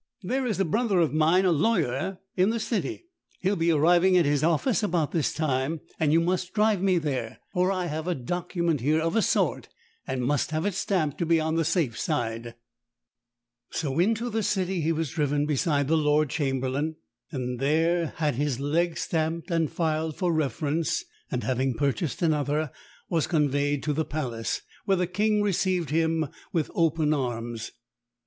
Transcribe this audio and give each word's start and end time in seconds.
"There's 0.23 0.59
a 0.59 0.65
brother 0.65 0.99
of 0.99 1.13
mine, 1.13 1.45
a 1.45 1.51
lawyer, 1.51 2.17
in 2.35 2.49
the 2.49 2.59
city. 2.59 3.05
He 3.37 3.49
will 3.49 3.55
be 3.55 3.69
arriving 3.71 4.17
at 4.17 4.25
his 4.25 4.43
office 4.43 4.81
about 4.81 5.11
this 5.11 5.31
time, 5.31 5.79
and 5.99 6.11
you 6.11 6.19
must 6.19 6.53
drive 6.55 6.81
me 6.81 6.97
there; 6.97 7.37
for 7.53 7.71
I 7.71 7.85
have 7.85 8.07
a 8.07 8.15
document 8.15 8.81
here 8.81 8.99
of 8.99 9.15
a 9.15 9.21
sort, 9.21 9.69
and 10.07 10.23
must 10.23 10.49
have 10.49 10.65
it 10.65 10.73
stamped, 10.73 11.19
to 11.19 11.27
be 11.27 11.39
on 11.39 11.53
the 11.53 11.63
safe 11.63 11.99
side." 11.99 12.55
So 13.69 13.99
into 13.99 14.31
the 14.31 14.41
city 14.41 14.81
he 14.81 14.91
was 14.91 15.11
driven 15.11 15.45
beside 15.45 15.87
the 15.87 15.97
Lord 15.97 16.31
Chamberlain, 16.31 16.95
and 17.31 17.59
there 17.59 18.13
had 18.15 18.33
his 18.33 18.59
leg 18.59 18.97
stamped 18.97 19.51
and 19.51 19.71
filed 19.71 20.15
for 20.15 20.33
reference; 20.33 21.03
and, 21.29 21.43
having 21.43 21.75
purchased 21.75 22.23
another, 22.23 22.71
was 23.07 23.27
conveyed 23.27 23.83
to 23.83 23.93
the 23.93 24.03
Palace, 24.05 24.61
where 24.85 24.97
the 24.97 25.05
King 25.05 25.43
received 25.43 25.91
him 25.91 26.27
with 26.51 26.71
open 26.73 27.13
arms. 27.13 27.73